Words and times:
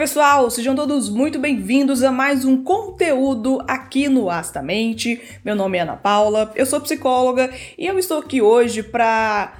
Pessoal, 0.00 0.48
sejam 0.48 0.74
todos 0.74 1.10
muito 1.10 1.38
bem-vindos 1.38 2.02
a 2.02 2.10
mais 2.10 2.46
um 2.46 2.64
conteúdo 2.64 3.62
aqui 3.68 4.08
no 4.08 4.30
Astamente. 4.30 5.20
Meu 5.44 5.54
nome 5.54 5.76
é 5.76 5.82
Ana 5.82 5.94
Paula, 5.94 6.50
eu 6.56 6.64
sou 6.64 6.80
psicóloga 6.80 7.50
e 7.76 7.84
eu 7.84 7.98
estou 7.98 8.20
aqui 8.20 8.40
hoje 8.40 8.82
para 8.82 9.52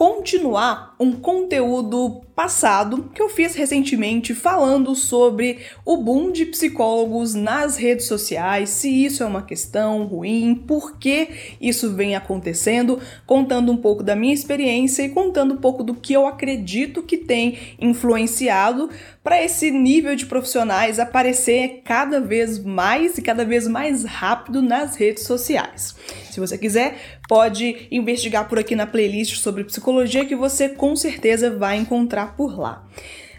continuar 0.00 0.94
um 0.98 1.12
conteúdo 1.12 2.22
passado 2.34 3.10
que 3.14 3.20
eu 3.20 3.28
fiz 3.28 3.54
recentemente 3.54 4.34
falando 4.34 4.94
sobre 4.94 5.58
o 5.84 5.98
boom 5.98 6.32
de 6.32 6.46
psicólogos 6.46 7.34
nas 7.34 7.76
redes 7.76 8.06
sociais, 8.06 8.70
se 8.70 8.88
isso 8.88 9.22
é 9.22 9.26
uma 9.26 9.42
questão 9.42 10.04
ruim, 10.06 10.54
por 10.54 10.96
que 10.96 11.56
isso 11.60 11.92
vem 11.92 12.16
acontecendo, 12.16 12.98
contando 13.26 13.70
um 13.70 13.76
pouco 13.76 14.02
da 14.02 14.16
minha 14.16 14.32
experiência 14.32 15.02
e 15.02 15.10
contando 15.10 15.52
um 15.52 15.58
pouco 15.58 15.84
do 15.84 15.92
que 15.92 16.14
eu 16.14 16.26
acredito 16.26 17.02
que 17.02 17.18
tem 17.18 17.58
influenciado 17.78 18.88
para 19.22 19.44
esse 19.44 19.70
nível 19.70 20.16
de 20.16 20.24
profissionais 20.24 20.98
aparecer 20.98 21.82
cada 21.84 22.22
vez 22.22 22.58
mais 22.58 23.18
e 23.18 23.22
cada 23.22 23.44
vez 23.44 23.68
mais 23.68 24.04
rápido 24.04 24.62
nas 24.62 24.96
redes 24.96 25.24
sociais. 25.24 25.94
Se 26.30 26.40
você 26.40 26.56
quiser, 26.56 27.19
pode 27.30 27.86
investigar 27.92 28.48
por 28.48 28.58
aqui 28.58 28.74
na 28.74 28.88
playlist 28.88 29.36
sobre 29.36 29.62
psicologia 29.62 30.24
que 30.24 30.34
você 30.34 30.68
com 30.68 30.96
certeza 30.96 31.48
vai 31.48 31.76
encontrar 31.76 32.36
por 32.36 32.58
lá. 32.58 32.84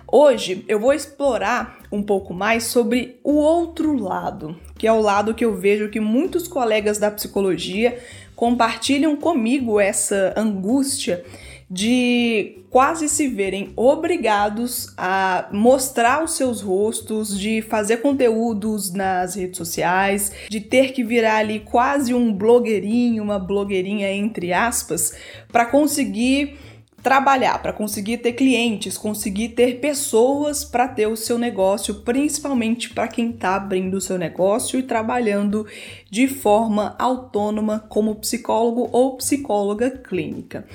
Hoje 0.09 0.63
eu 0.65 0.79
vou 0.79 0.93
explorar 0.93 1.77
um 1.91 2.01
pouco 2.01 2.33
mais 2.33 2.63
sobre 2.63 3.19
o 3.21 3.33
outro 3.33 3.93
lado, 4.01 4.55
que 4.77 4.87
é 4.87 4.93
o 4.93 5.01
lado 5.01 5.33
que 5.33 5.43
eu 5.43 5.57
vejo 5.57 5.89
que 5.89 5.99
muitos 5.99 6.47
colegas 6.47 6.99
da 6.99 7.11
psicologia 7.11 7.99
compartilham 8.33 9.13
comigo 9.17 9.77
essa 9.77 10.33
angústia 10.37 11.25
de 11.73 12.65
quase 12.69 13.07
se 13.07 13.29
verem 13.29 13.71
obrigados 13.77 14.93
a 14.97 15.47
mostrar 15.53 16.21
os 16.21 16.33
seus 16.33 16.59
rostos, 16.59 17.39
de 17.39 17.61
fazer 17.61 17.97
conteúdos 17.97 18.91
nas 18.91 19.35
redes 19.35 19.55
sociais, 19.57 20.33
de 20.49 20.59
ter 20.59 20.91
que 20.91 21.01
virar 21.01 21.37
ali 21.37 21.61
quase 21.61 22.13
um 22.13 22.33
blogueirinho, 22.33 23.23
uma 23.23 23.39
blogueirinha 23.39 24.11
entre 24.11 24.51
aspas, 24.51 25.13
para 25.49 25.65
conseguir 25.65 26.57
trabalhar, 27.01 27.61
para 27.61 27.71
conseguir 27.71 28.17
ter 28.17 28.33
clientes, 28.33 28.97
conseguir 28.97 29.49
ter 29.49 29.79
pessoas 29.79 30.65
para 30.65 30.89
ter 30.89 31.07
o 31.07 31.15
seu 31.15 31.37
negócio, 31.37 32.01
principalmente 32.01 32.89
para 32.89 33.07
quem 33.07 33.29
está 33.29 33.55
abrindo 33.55 33.95
o 33.95 34.01
seu 34.01 34.17
negócio 34.17 34.77
e 34.77 34.83
trabalhando 34.83 35.65
de 36.09 36.27
forma 36.27 36.95
autônoma 36.99 37.79
como 37.87 38.15
psicólogo 38.15 38.89
ou 38.91 39.15
psicóloga 39.15 39.89
clínica. 39.89 40.65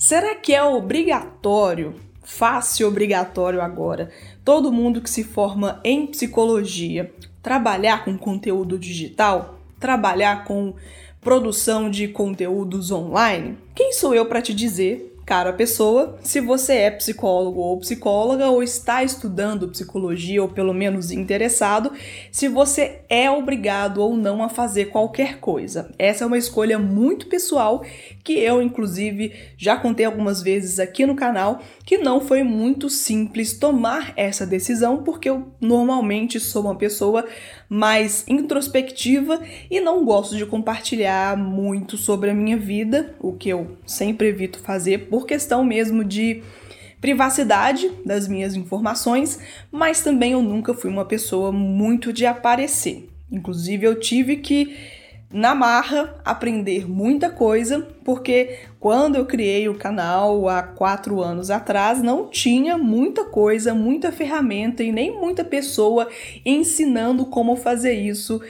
Será 0.00 0.34
que 0.34 0.54
é 0.54 0.64
obrigatório, 0.64 1.94
fácil 2.22 2.88
obrigatório 2.88 3.60
agora, 3.60 4.10
todo 4.42 4.72
mundo 4.72 5.02
que 5.02 5.10
se 5.10 5.22
forma 5.22 5.78
em 5.84 6.06
psicologia 6.06 7.12
trabalhar 7.42 8.02
com 8.02 8.16
conteúdo 8.16 8.78
digital? 8.78 9.60
Trabalhar 9.78 10.44
com 10.44 10.72
produção 11.20 11.90
de 11.90 12.08
conteúdos 12.08 12.90
online? 12.90 13.58
Quem 13.74 13.92
sou 13.92 14.14
eu 14.14 14.24
para 14.24 14.40
te 14.40 14.54
dizer 14.54 15.09
cara 15.30 15.52
pessoa, 15.52 16.18
se 16.24 16.40
você 16.40 16.72
é 16.72 16.90
psicólogo 16.90 17.60
ou 17.60 17.78
psicóloga 17.78 18.48
ou 18.48 18.64
está 18.64 19.04
estudando 19.04 19.68
psicologia 19.68 20.42
ou 20.42 20.48
pelo 20.48 20.74
menos 20.74 21.12
interessado, 21.12 21.92
se 22.32 22.48
você 22.48 23.02
é 23.08 23.30
obrigado 23.30 23.98
ou 23.98 24.16
não 24.16 24.42
a 24.42 24.48
fazer 24.48 24.86
qualquer 24.86 25.38
coisa. 25.38 25.88
Essa 25.96 26.24
é 26.24 26.26
uma 26.26 26.36
escolha 26.36 26.80
muito 26.80 27.28
pessoal 27.28 27.84
que 28.24 28.32
eu 28.40 28.60
inclusive 28.60 29.32
já 29.56 29.76
contei 29.76 30.04
algumas 30.04 30.42
vezes 30.42 30.80
aqui 30.80 31.06
no 31.06 31.14
canal, 31.14 31.60
que 31.86 31.96
não 31.96 32.20
foi 32.20 32.42
muito 32.42 32.90
simples 32.90 33.56
tomar 33.56 34.12
essa 34.16 34.44
decisão 34.44 35.04
porque 35.04 35.30
eu 35.30 35.52
normalmente 35.60 36.40
sou 36.40 36.62
uma 36.62 36.74
pessoa 36.74 37.24
mais 37.70 38.24
introspectiva 38.26 39.40
e 39.70 39.80
não 39.80 40.04
gosto 40.04 40.36
de 40.36 40.44
compartilhar 40.44 41.36
muito 41.36 41.96
sobre 41.96 42.28
a 42.28 42.34
minha 42.34 42.56
vida, 42.56 43.14
o 43.20 43.32
que 43.32 43.48
eu 43.48 43.78
sempre 43.86 44.26
evito 44.26 44.58
fazer 44.58 45.06
por 45.08 45.24
questão 45.24 45.62
mesmo 45.62 46.02
de 46.02 46.42
privacidade 47.00 47.88
das 48.04 48.26
minhas 48.26 48.56
informações, 48.56 49.38
mas 49.70 50.02
também 50.02 50.32
eu 50.32 50.42
nunca 50.42 50.74
fui 50.74 50.90
uma 50.90 51.04
pessoa 51.04 51.52
muito 51.52 52.12
de 52.12 52.26
aparecer. 52.26 53.08
Inclusive, 53.30 53.86
eu 53.86 54.00
tive 54.00 54.38
que 54.38 54.76
na 55.32 55.54
marra 55.54 56.16
aprender 56.24 56.88
muita 56.88 57.30
coisa, 57.30 57.86
porque 58.04 58.58
quando 58.80 59.14
eu 59.14 59.24
criei 59.24 59.68
o 59.68 59.78
canal 59.78 60.48
há 60.48 60.62
quatro 60.62 61.22
anos 61.22 61.50
atrás, 61.50 62.02
não 62.02 62.28
tinha 62.28 62.76
muita 62.76 63.24
coisa, 63.24 63.72
muita 63.72 64.10
ferramenta 64.10 64.82
e 64.82 64.90
nem 64.90 65.16
muita 65.16 65.44
pessoa 65.44 66.08
ensinando 66.44 67.26
como 67.26 67.54
fazer 67.54 67.92
isso 67.92 68.40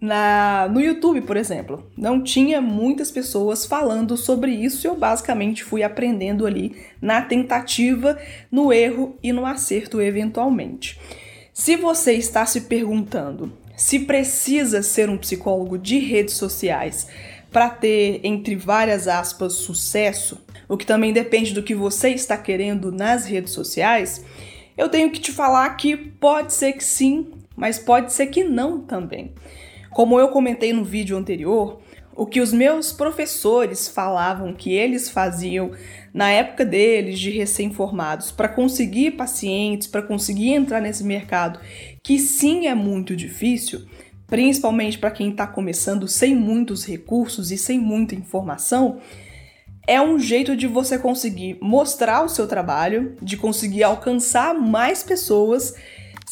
na, 0.00 0.66
no 0.72 0.80
YouTube, 0.80 1.20
por 1.20 1.36
exemplo. 1.36 1.86
Não 1.94 2.22
tinha 2.22 2.60
muitas 2.62 3.10
pessoas 3.10 3.66
falando 3.66 4.16
sobre 4.16 4.50
isso 4.50 4.86
e 4.86 4.88
eu 4.88 4.96
basicamente 4.96 5.62
fui 5.62 5.82
aprendendo 5.82 6.46
ali 6.46 6.74
na 7.02 7.20
tentativa, 7.20 8.16
no 8.50 8.72
erro 8.72 9.14
e 9.22 9.30
no 9.30 9.44
acerto 9.44 10.00
eventualmente. 10.00 10.98
Se 11.52 11.76
você 11.76 12.14
está 12.14 12.46
se 12.46 12.62
perguntando 12.62 13.52
se 13.80 14.00
precisa 14.00 14.82
ser 14.82 15.08
um 15.08 15.16
psicólogo 15.16 15.78
de 15.78 15.98
redes 15.98 16.34
sociais 16.34 17.06
para 17.50 17.70
ter, 17.70 18.20
entre 18.22 18.54
várias 18.54 19.08
aspas, 19.08 19.54
sucesso, 19.54 20.38
o 20.68 20.76
que 20.76 20.84
também 20.84 21.14
depende 21.14 21.54
do 21.54 21.62
que 21.62 21.74
você 21.74 22.10
está 22.10 22.36
querendo 22.36 22.92
nas 22.92 23.24
redes 23.24 23.54
sociais, 23.54 24.22
eu 24.76 24.90
tenho 24.90 25.10
que 25.10 25.18
te 25.18 25.32
falar 25.32 25.66
que 25.78 25.96
pode 25.96 26.52
ser 26.52 26.74
que 26.74 26.84
sim, 26.84 27.30
mas 27.56 27.78
pode 27.78 28.12
ser 28.12 28.26
que 28.26 28.44
não 28.44 28.82
também. 28.82 29.32
Como 29.92 30.20
eu 30.20 30.28
comentei 30.28 30.74
no 30.74 30.84
vídeo 30.84 31.16
anterior, 31.16 31.80
o 32.14 32.26
que 32.26 32.40
os 32.40 32.52
meus 32.52 32.92
professores 32.92 33.88
falavam 33.88 34.52
que 34.52 34.72
eles 34.72 35.08
faziam 35.08 35.70
na 36.12 36.30
época 36.30 36.64
deles 36.64 37.18
de 37.18 37.30
recém-formados 37.30 38.32
para 38.32 38.48
conseguir 38.48 39.12
pacientes, 39.12 39.86
para 39.86 40.02
conseguir 40.02 40.52
entrar 40.52 40.80
nesse 40.80 41.04
mercado, 41.04 41.60
que 42.02 42.18
sim 42.18 42.66
é 42.66 42.74
muito 42.74 43.14
difícil, 43.14 43.86
principalmente 44.26 44.98
para 44.98 45.10
quem 45.10 45.30
está 45.30 45.46
começando 45.46 46.06
sem 46.08 46.34
muitos 46.34 46.84
recursos 46.84 47.50
e 47.50 47.56
sem 47.56 47.78
muita 47.78 48.14
informação, 48.14 49.00
é 49.86 50.00
um 50.00 50.18
jeito 50.18 50.56
de 50.56 50.66
você 50.66 50.98
conseguir 50.98 51.58
mostrar 51.60 52.22
o 52.24 52.28
seu 52.28 52.46
trabalho, 52.46 53.16
de 53.20 53.36
conseguir 53.36 53.82
alcançar 53.82 54.54
mais 54.54 55.02
pessoas 55.02 55.74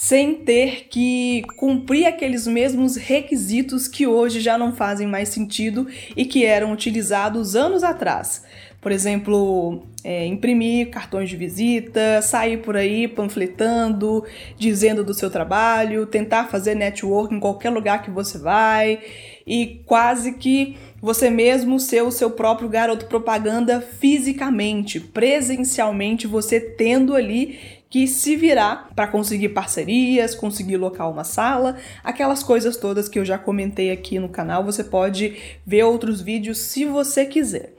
sem 0.01 0.37
ter 0.37 0.87
que 0.89 1.43
cumprir 1.57 2.07
aqueles 2.07 2.47
mesmos 2.47 2.95
requisitos 2.95 3.89
que 3.89 4.07
hoje 4.07 4.39
já 4.39 4.57
não 4.57 4.73
fazem 4.73 5.09
mais 5.09 5.29
sentido 5.29 5.89
e 6.17 6.25
que 6.25 6.45
eram 6.45 6.73
utilizados 6.73 7.57
anos 7.57 7.83
atrás. 7.83 8.45
Por 8.81 8.93
exemplo, 8.93 9.83
é, 10.05 10.25
imprimir 10.25 10.91
cartões 10.91 11.29
de 11.29 11.37
visita, 11.37 12.23
sair 12.23 12.59
por 12.59 12.77
aí 12.77 13.09
panfletando, 13.09 14.25
dizendo 14.57 15.03
do 15.03 15.13
seu 15.13 15.29
trabalho, 15.29 16.07
tentar 16.07 16.45
fazer 16.45 16.77
network 16.77 17.35
em 17.35 17.41
qualquer 17.41 17.71
lugar 17.71 18.03
que 18.03 18.11
você 18.11 18.39
vai 18.39 19.01
e 19.45 19.83
quase 19.85 20.35
que 20.35 20.77
você 21.03 21.29
mesmo 21.29 21.81
ser 21.81 22.03
o 22.03 22.13
seu 22.13 22.31
próprio 22.31 22.69
garoto 22.69 23.07
propaganda 23.07 23.81
fisicamente, 23.81 25.01
presencialmente, 25.01 26.27
você 26.27 26.61
tendo 26.61 27.15
ali 27.15 27.59
que 27.91 28.07
se 28.07 28.37
virar 28.37 28.91
para 28.95 29.07
conseguir 29.07 29.49
parcerias, 29.49 30.35
conseguir 30.35 30.77
locar 30.77 31.11
uma 31.11 31.25
sala, 31.25 31.77
aquelas 32.05 32.43
coisas 32.43 32.77
todas 32.77 33.09
que 33.09 33.19
eu 33.19 33.25
já 33.25 33.39
comentei 33.39 33.91
aqui 33.91 34.19
no 34.19 34.29
canal, 34.29 34.63
você 34.63 34.85
pode 34.85 35.37
ver 35.67 35.85
outros 35.85 36.21
vídeos 36.21 36.59
se 36.59 36.85
você 36.85 37.25
quiser. 37.25 37.73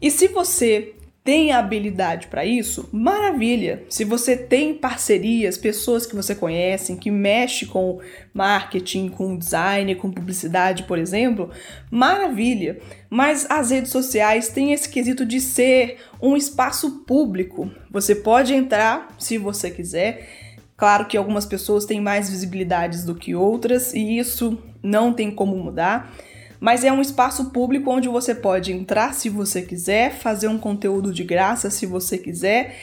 E 0.00 0.10
se 0.10 0.28
você 0.28 0.94
tem 1.28 1.52
a 1.52 1.58
habilidade 1.58 2.28
para 2.28 2.46
isso, 2.46 2.88
maravilha. 2.90 3.84
Se 3.90 4.02
você 4.02 4.34
tem 4.34 4.72
parcerias, 4.72 5.58
pessoas 5.58 6.06
que 6.06 6.16
você 6.16 6.34
conhece, 6.34 6.96
que 6.96 7.10
mexe 7.10 7.66
com 7.66 8.00
marketing, 8.32 9.10
com 9.10 9.36
design, 9.36 9.94
com 9.96 10.10
publicidade, 10.10 10.84
por 10.84 10.96
exemplo, 10.96 11.50
maravilha. 11.90 12.78
Mas 13.10 13.46
as 13.50 13.70
redes 13.70 13.92
sociais 13.92 14.48
têm 14.48 14.72
esse 14.72 14.88
quesito 14.88 15.26
de 15.26 15.38
ser 15.38 15.98
um 16.22 16.34
espaço 16.34 17.04
público. 17.04 17.70
Você 17.90 18.14
pode 18.14 18.54
entrar 18.54 19.14
se 19.18 19.36
você 19.36 19.70
quiser. 19.70 20.26
Claro 20.78 21.04
que 21.04 21.16
algumas 21.18 21.44
pessoas 21.44 21.84
têm 21.84 22.00
mais 22.00 22.30
visibilidades 22.30 23.04
do 23.04 23.14
que 23.14 23.34
outras 23.34 23.92
e 23.92 24.16
isso 24.18 24.56
não 24.82 25.12
tem 25.12 25.30
como 25.30 25.54
mudar 25.58 26.10
mas 26.60 26.84
é 26.84 26.92
um 26.92 27.00
espaço 27.00 27.50
público 27.50 27.90
onde 27.90 28.08
você 28.08 28.34
pode 28.34 28.72
entrar 28.72 29.14
se 29.14 29.28
você 29.28 29.62
quiser, 29.62 30.14
fazer 30.14 30.48
um 30.48 30.58
conteúdo 30.58 31.12
de 31.12 31.24
graça 31.24 31.70
se 31.70 31.86
você 31.86 32.18
quiser, 32.18 32.76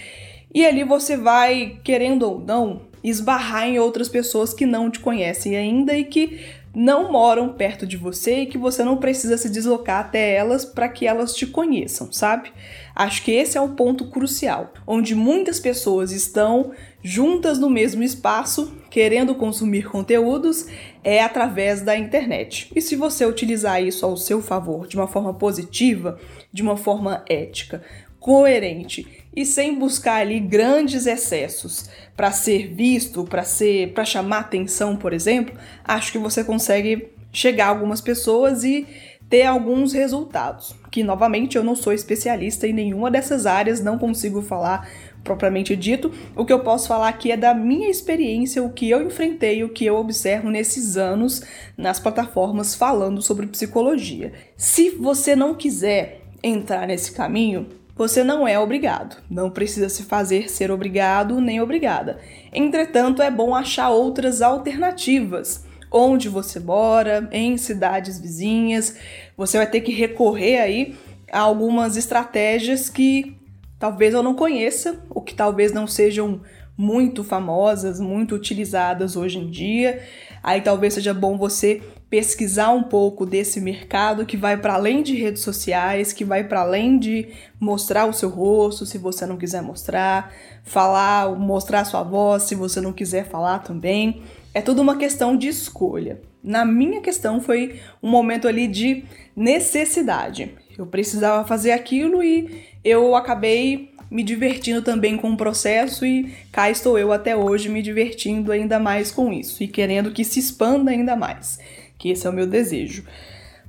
e 0.53 0.65
ali 0.65 0.83
você 0.83 1.17
vai, 1.17 1.79
querendo 1.83 2.23
ou 2.23 2.39
não, 2.39 2.81
esbarrar 3.03 3.67
em 3.67 3.77
outras 3.77 4.07
pessoas 4.07 4.53
que 4.53 4.65
não 4.65 4.89
te 4.89 4.99
conhecem 4.99 5.55
ainda 5.55 5.97
e 5.97 6.05
que 6.05 6.39
não 6.73 7.11
moram 7.11 7.49
perto 7.49 7.87
de 7.87 7.95
você 7.95 8.41
e 8.41 8.45
que 8.45 8.57
você 8.57 8.83
não 8.83 8.97
precisa 8.97 9.37
se 9.37 9.49
deslocar 9.49 10.01
até 10.01 10.35
elas 10.35 10.65
para 10.65 10.89
que 10.89 11.07
elas 11.07 11.33
te 11.33 11.45
conheçam, 11.45 12.11
sabe? 12.11 12.51
Acho 12.95 13.23
que 13.23 13.31
esse 13.31 13.57
é 13.57 13.61
o 13.61 13.69
ponto 13.69 14.05
crucial, 14.07 14.73
onde 14.87 15.13
muitas 15.13 15.59
pessoas 15.59 16.13
estão 16.13 16.71
juntas 17.03 17.59
no 17.59 17.69
mesmo 17.69 18.01
espaço, 18.01 18.73
querendo 18.89 19.35
consumir 19.35 19.89
conteúdos, 19.89 20.65
é 21.03 21.21
através 21.21 21.81
da 21.81 21.97
internet. 21.97 22.71
E 22.73 22.81
se 22.81 22.95
você 22.95 23.25
utilizar 23.25 23.83
isso 23.83 24.05
ao 24.05 24.15
seu 24.15 24.41
favor 24.41 24.87
de 24.87 24.95
uma 24.95 25.07
forma 25.07 25.33
positiva, 25.33 26.17
de 26.53 26.61
uma 26.61 26.77
forma 26.77 27.25
ética, 27.27 27.83
coerente 28.17 29.05
e 29.35 29.45
sem 29.45 29.77
buscar 29.77 30.21
ali 30.21 30.39
grandes 30.39 31.05
excessos 31.05 31.89
para 32.15 32.31
ser 32.31 32.73
visto, 32.73 33.25
para 33.25 33.43
ser, 33.43 33.93
para 33.93 34.05
chamar 34.05 34.39
atenção, 34.39 34.95
por 34.95 35.11
exemplo, 35.11 35.53
acho 35.83 36.13
que 36.13 36.17
você 36.17 36.45
consegue 36.45 37.09
chegar 37.31 37.65
a 37.65 37.69
algumas 37.69 37.99
pessoas 37.99 38.63
e 38.63 38.87
ter 39.29 39.43
alguns 39.43 39.91
resultados. 39.91 40.73
Que 40.95 41.03
novamente 41.03 41.57
eu 41.57 41.63
não 41.65 41.75
sou 41.75 41.91
especialista 41.91 42.65
em 42.65 42.71
nenhuma 42.71 43.11
dessas 43.11 43.45
áreas, 43.45 43.83
não 43.83 43.97
consigo 43.97 44.41
falar 44.41 44.89
propriamente 45.25 45.75
dito. 45.75 46.09
O 46.33 46.45
que 46.45 46.53
eu 46.53 46.61
posso 46.61 46.87
falar 46.87 47.09
aqui 47.09 47.33
é 47.33 47.35
da 47.35 47.53
minha 47.53 47.89
experiência, 47.89 48.63
o 48.63 48.71
que 48.71 48.89
eu 48.89 49.05
enfrentei, 49.05 49.61
o 49.61 49.67
que 49.67 49.85
eu 49.85 49.97
observo 49.97 50.49
nesses 50.49 50.95
anos 50.95 51.43
nas 51.77 51.99
plataformas 51.99 52.75
falando 52.75 53.21
sobre 53.21 53.45
psicologia. 53.45 54.31
Se 54.55 54.89
você 54.91 55.35
não 55.35 55.53
quiser 55.53 56.21
entrar 56.41 56.87
nesse 56.87 57.11
caminho, 57.11 57.67
você 57.93 58.23
não 58.23 58.47
é 58.47 58.57
obrigado. 58.57 59.21
Não 59.29 59.49
precisa 59.49 59.89
se 59.89 60.03
fazer 60.03 60.49
ser 60.49 60.71
obrigado 60.71 61.41
nem 61.41 61.59
obrigada. 61.59 62.19
Entretanto, 62.53 63.21
é 63.21 63.29
bom 63.29 63.53
achar 63.53 63.89
outras 63.89 64.41
alternativas. 64.41 65.64
Onde 65.97 66.27
você 66.27 66.59
mora, 66.59 67.25
em 67.31 67.55
cidades 67.55 68.19
vizinhas, 68.19 68.97
você 69.37 69.57
vai 69.57 69.65
ter 69.65 69.79
que 69.79 69.93
recorrer 69.93 70.59
aí 70.59 70.93
a 71.31 71.39
algumas 71.39 71.95
estratégias 71.95 72.89
que 72.89 73.37
talvez 73.79 74.13
eu 74.13 74.21
não 74.21 74.35
conheça, 74.35 75.01
ou 75.09 75.21
que 75.21 75.33
talvez 75.33 75.71
não 75.71 75.87
sejam 75.87 76.41
muito 76.77 77.23
famosas, 77.23 78.01
muito 78.01 78.35
utilizadas 78.35 79.15
hoje 79.15 79.39
em 79.39 79.49
dia. 79.49 80.03
Aí 80.43 80.59
talvez 80.59 80.95
seja 80.95 81.13
bom 81.13 81.37
você 81.37 81.81
pesquisar 82.09 82.71
um 82.71 82.83
pouco 82.83 83.25
desse 83.25 83.61
mercado 83.61 84.25
que 84.25 84.35
vai 84.35 84.57
para 84.57 84.73
além 84.73 85.01
de 85.01 85.15
redes 85.15 85.43
sociais, 85.43 86.11
que 86.11 86.25
vai 86.25 86.43
para 86.43 86.59
além 86.59 86.99
de 86.99 87.29
mostrar 87.57 88.05
o 88.05 88.11
seu 88.11 88.27
rosto, 88.27 88.85
se 88.85 88.97
você 88.97 89.25
não 89.25 89.37
quiser 89.37 89.61
mostrar, 89.61 90.29
falar, 90.61 91.33
mostrar 91.39 91.85
sua 91.85 92.03
voz, 92.03 92.43
se 92.43 92.53
você 92.53 92.81
não 92.81 92.91
quiser 92.91 93.29
falar 93.29 93.59
também. 93.59 94.21
É 94.55 94.61
tudo 94.61 94.81
uma 94.81 94.95
questão 94.95 95.35
de 95.35 95.49
escolha. 95.49 96.21
Na 96.41 96.63
minha 96.63 97.01
questão 97.01 97.41
foi 97.41 97.81
um 98.01 98.09
momento 98.09 98.47
ali 98.47 98.69
de 98.69 99.03
necessidade. 99.35 100.49
Eu 100.77 100.87
precisava 100.87 101.45
fazer 101.45 101.73
aquilo 101.73 102.23
e 102.23 102.63
eu 102.81 103.15
acabei 103.15 103.93
me 104.09 104.23
divertindo 104.23 104.81
também 104.81 105.17
com 105.17 105.29
o 105.29 105.35
processo 105.35 106.05
e 106.05 106.33
cá 106.53 106.71
estou 106.71 106.97
eu 106.97 107.11
até 107.11 107.35
hoje 107.35 107.67
me 107.67 107.81
divertindo 107.81 108.49
ainda 108.49 108.79
mais 108.79 109.11
com 109.11 109.33
isso 109.33 109.61
e 109.61 109.67
querendo 109.67 110.11
que 110.11 110.23
se 110.23 110.39
expanda 110.39 110.89
ainda 110.89 111.17
mais, 111.17 111.59
que 111.97 112.09
esse 112.09 112.25
é 112.25 112.29
o 112.29 112.33
meu 112.33 112.47
desejo. 112.47 113.03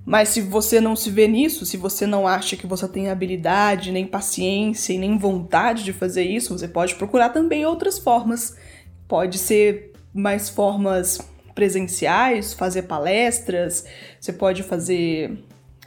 Mas 0.05 0.29
se 0.29 0.41
você 0.41 0.81
não 0.81 0.94
se 0.94 1.11
vê 1.11 1.27
nisso, 1.27 1.67
se 1.67 1.77
você 1.77 2.06
não 2.06 2.29
acha 2.29 2.56
que 2.56 2.65
você 2.65 2.87
tem 2.87 3.11
habilidade, 3.11 3.91
nem 3.91 4.06
paciência 4.06 4.93
e 4.93 4.99
nem 4.99 5.19
vontade 5.19 5.82
de 5.82 5.93
fazer 5.93 6.23
isso, 6.23 6.56
você 6.56 6.69
pode 6.69 6.94
procurar 6.94 7.31
também 7.31 7.67
outras 7.67 7.99
formas. 7.99 8.56
Pode 9.09 9.37
ser 9.39 9.95
mais 10.17 10.49
formas 10.49 11.19
presenciais, 11.55 12.53
fazer 12.53 12.83
palestras, 12.83 13.85
você 14.21 14.33
pode 14.33 14.63
fazer 14.63 15.39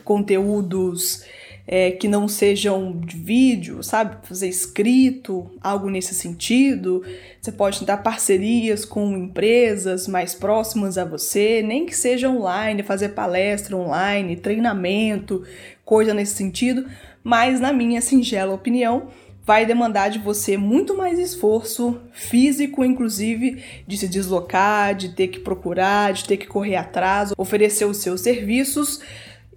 conteúdos 0.03 1.23
é, 1.71 1.91
que 1.91 2.07
não 2.07 2.27
sejam 2.27 2.99
de 2.99 3.15
vídeo, 3.15 3.83
sabe? 3.83 4.27
Fazer 4.27 4.49
escrito, 4.49 5.51
algo 5.61 5.87
nesse 5.87 6.15
sentido. 6.15 7.03
Você 7.39 7.51
pode 7.51 7.77
tentar 7.77 7.97
parcerias 7.97 8.85
com 8.85 9.15
empresas 9.15 10.07
mais 10.07 10.33
próximas 10.33 10.97
a 10.97 11.05
você, 11.05 11.61
nem 11.61 11.85
que 11.85 11.95
seja 11.95 12.27
online, 12.27 12.81
fazer 12.81 13.09
palestra 13.09 13.77
online, 13.77 14.35
treinamento, 14.35 15.45
coisa 15.85 16.11
nesse 16.11 16.33
sentido. 16.33 16.87
Mas, 17.23 17.59
na 17.59 17.71
minha 17.71 18.01
singela 18.01 18.55
opinião, 18.55 19.09
vai 19.49 19.65
demandar 19.65 20.11
de 20.11 20.19
você 20.19 20.57
muito 20.57 20.95
mais 20.95 21.17
esforço 21.17 21.99
físico, 22.11 22.85
inclusive 22.85 23.63
de 23.87 23.97
se 23.97 24.07
deslocar, 24.07 24.93
de 24.93 25.09
ter 25.09 25.29
que 25.29 25.39
procurar, 25.39 26.13
de 26.13 26.23
ter 26.25 26.37
que 26.37 26.45
correr 26.45 26.75
atrás, 26.75 27.33
oferecer 27.35 27.85
os 27.85 27.97
seus 27.97 28.21
serviços. 28.21 29.01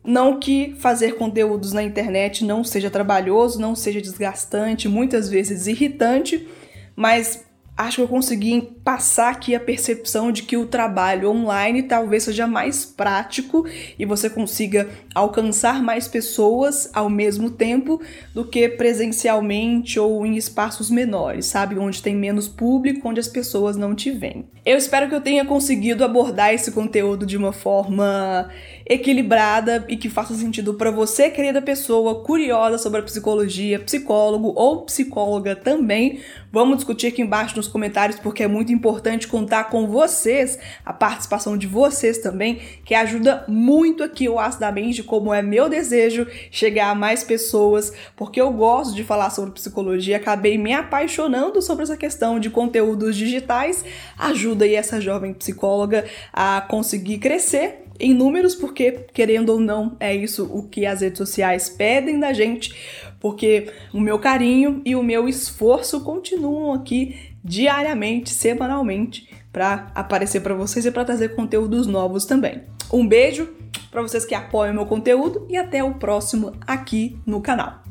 Não 0.03 0.41
que 0.41 0.75
fazer 0.79 1.17
conteúdos 1.17 1.75
na 1.75 1.83
internet 1.83 2.43
não 2.43 2.65
seja 2.65 2.89
trabalhoso, 2.89 3.61
não 3.61 3.77
seja 3.77 4.01
desgastante, 4.01 4.89
muitas 4.89 5.29
vezes 5.29 5.67
irritante, 5.67 6.49
mas 6.97 7.45
acho 7.77 7.97
que 7.97 8.03
eu 8.03 8.09
consegui 8.09 8.73
passar 8.85 9.31
aqui 9.31 9.55
a 9.55 9.61
percepção 9.61 10.33
de 10.33 10.43
que 10.43 10.57
o 10.57 10.67
trabalho 10.67 11.31
online 11.31 11.85
talvez 11.85 12.25
seja 12.25 12.47
mais 12.47 12.85
prático 12.85 13.65
e 13.99 14.05
você 14.05 14.29
consiga 14.29 14.89
alcançar 15.15 15.83
mais 15.83 16.09
pessoas 16.09 16.91
ao 16.93 17.09
mesmo 17.09 17.51
tempo 17.51 18.01
do 18.35 18.45
que 18.45 18.69
presencialmente 18.69 20.01
ou 20.01 20.27
em 20.27 20.37
espaços 20.37 20.91
menores, 20.91 21.47
sabe? 21.47 21.79
Onde 21.79 22.03
tem 22.03 22.17
menos 22.17 22.49
público, 22.49 23.09
onde 23.09 23.21
as 23.21 23.29
pessoas 23.29 23.77
não 23.77 23.95
te 23.95 24.11
veem. 24.11 24.47
Eu 24.65 24.77
espero 24.77 25.09
que 25.09 25.15
eu 25.15 25.21
tenha 25.21 25.45
conseguido 25.45 26.05
abordar 26.05 26.55
esse 26.55 26.71
conteúdo 26.71 27.27
de 27.27 27.37
uma 27.37 27.53
forma 27.53 28.49
equilibrada 28.89 29.85
e 29.89 29.97
que 29.97 30.09
faça 30.09 30.35
sentido 30.35 30.75
para 30.75 30.91
você, 30.91 31.31
querida 31.31 31.63
pessoa 31.63 32.23
curiosa 32.23 32.79
sobre 32.79 33.01
a 33.01 33.03
psicologia, 33.03 33.81
psicólogo 33.81 34.53
ou 34.57 34.83
psicóloga 34.83 35.57
também. 35.57 36.21
Vamos 36.53 36.77
discutir 36.77 37.09
aqui 37.09 37.23
embaixo 37.23 37.57
nos 37.57 37.67
comentários 37.67 38.19
porque 38.21 38.43
é 38.43 38.49
muito 38.49 38.72
importante 38.73 39.29
contar 39.29 39.65
com 39.65 39.87
vocês, 39.87 40.59
a 40.85 40.93
participação 40.93 41.57
de 41.57 41.67
vocês 41.67 42.19
também, 42.19 42.61
que 42.85 42.95
ajuda 42.95 43.45
muito 43.49 44.03
aqui 44.03 44.29
o 44.29 44.39
Aço 44.39 44.59
da 44.59 44.73
Mente, 44.73 45.03
como 45.03 45.33
é 45.33 45.43
meu 45.43 45.69
desejo 45.69 46.27
chegar 46.51 46.91
a 46.91 46.95
mais 46.95 47.23
pessoas, 47.23 47.93
porque 48.17 48.41
eu 48.41 48.51
gosto 48.53 48.95
de 48.95 49.05
falar 49.05 49.31
sobre 49.31 49.53
psicologia, 49.53 50.17
acabei 50.17 50.59
me 50.59 50.73
apaixonando 50.73 51.61
sobre 51.61 51.85
essa 51.85 51.97
questão 51.97 52.41
de 52.41 52.51
conteúdos 52.51 53.17
digitais, 53.17 53.85
ajuda 54.19 54.65
aí 54.65 54.75
essa 54.75 55.01
jovem 55.01 55.33
psicóloga 55.33 56.05
a 56.33 56.61
conseguir 56.61 57.19
crescer 57.19 57.83
em 57.99 58.13
números, 58.13 58.55
porque, 58.55 59.07
querendo 59.13 59.51
ou 59.51 59.61
não, 59.61 59.97
é 60.01 60.15
isso 60.15 60.51
o 60.53 60.65
que 60.65 60.85
as 60.85 61.03
redes 61.03 61.19
sociais 61.19 61.69
pedem 61.69 62.19
da 62.19 62.33
gente, 62.33 62.75
porque 63.21 63.71
o 63.95 64.01
meu 64.01 64.19
carinho 64.19 64.83
e 64.85 64.97
o 64.97 65.03
meu 65.03 65.29
esforço 65.29 66.01
continuam 66.01 66.73
aqui 66.73 67.32
diariamente, 67.45 68.31
semanalmente, 68.31 69.29
para 69.53 69.91
aparecer 69.95 70.41
para 70.41 70.55
vocês 70.55 70.87
e 70.87 70.91
para 70.91 71.05
trazer 71.05 71.35
conteúdos 71.35 71.87
novos 71.87 72.25
também. 72.25 72.63
Um 72.93 73.07
beijo 73.07 73.49
para 73.91 74.03
vocês 74.03 74.25
que 74.25 74.35
apoiam 74.35 74.75
meu 74.75 74.87
conteúdo 74.87 75.47
e 75.49 75.57
até 75.57 75.85
o 75.85 75.95
próximo 75.95 76.53
aqui 76.67 77.19
no 77.27 77.41
canal. 77.41 77.83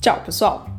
Tchau, 0.00 0.22
pessoal! 0.24 0.75